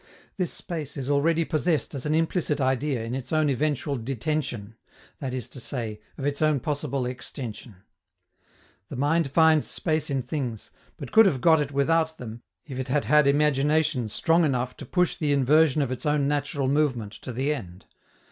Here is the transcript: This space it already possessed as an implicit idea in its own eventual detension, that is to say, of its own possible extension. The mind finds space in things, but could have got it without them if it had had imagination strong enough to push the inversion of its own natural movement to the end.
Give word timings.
This 0.35 0.51
space 0.51 0.97
it 0.97 1.09
already 1.09 1.45
possessed 1.45 1.93
as 1.93 2.07
an 2.07 2.15
implicit 2.15 2.59
idea 2.59 3.03
in 3.03 3.13
its 3.13 3.31
own 3.31 3.51
eventual 3.51 3.97
detension, 3.97 4.73
that 5.19 5.31
is 5.31 5.47
to 5.49 5.59
say, 5.59 6.01
of 6.17 6.25
its 6.25 6.41
own 6.41 6.59
possible 6.59 7.05
extension. 7.05 7.75
The 8.89 8.95
mind 8.95 9.29
finds 9.29 9.67
space 9.67 10.09
in 10.09 10.23
things, 10.23 10.71
but 10.97 11.11
could 11.11 11.27
have 11.27 11.39
got 11.39 11.59
it 11.61 11.71
without 11.71 12.17
them 12.17 12.41
if 12.65 12.79
it 12.79 12.87
had 12.87 13.05
had 13.05 13.27
imagination 13.27 14.07
strong 14.09 14.43
enough 14.43 14.75
to 14.77 14.87
push 14.87 15.17
the 15.17 15.31
inversion 15.33 15.83
of 15.83 15.91
its 15.91 16.07
own 16.07 16.27
natural 16.27 16.67
movement 16.67 17.11
to 17.21 17.31
the 17.31 17.53
end. 17.53 17.85